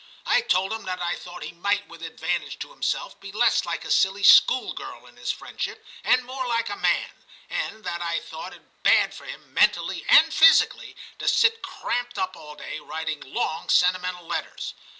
I 0.25 0.41
told 0.41 0.73
him 0.73 0.85
that 0.85 0.99
I 0.99 1.13
thought 1.15 1.43
he 1.43 1.51
might 1.51 1.87
with 1.87 2.01
advantage 2.01 2.57
to 2.57 2.71
himself 2.71 3.19
be 3.19 3.31
less 3.31 3.65
like 3.65 3.85
a 3.85 3.91
silly 3.91 4.23
schoolgirl 4.23 5.05
in 5.05 5.15
his 5.15 5.31
friendship 5.31 5.85
and 6.03 6.23
more 6.25 6.47
like 6.47 6.69
a 6.71 6.75
man, 6.75 7.11
and 7.51 7.83
that 7.83 8.01
I 8.01 8.19
thought 8.19 8.51
it 8.55 8.81
bad 8.81 9.13
for 9.13 9.25
him 9.25 9.53
mentally 9.53 10.03
and 10.07 10.33
physically 10.33 10.95
to 11.19 11.27
sit 11.27 11.61
cramped 11.61 12.17
up 12.17 12.35
all 12.35 12.55
day 12.55 12.79
writing 12.79 13.19
long 13.21 13.69
sentimental 13.69 14.25
letters. 14.25 14.73